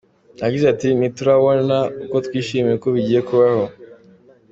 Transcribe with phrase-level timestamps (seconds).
[0.41, 3.63] Yagize ati “Ntiturabibona ariko turishimye ko bigiye kubaho.